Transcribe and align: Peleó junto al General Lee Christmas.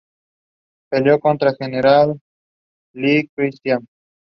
Peleó 0.89 1.19
junto 1.19 1.45
al 1.45 1.57
General 1.59 2.19
Lee 2.93 3.29
Christmas. 3.35 3.83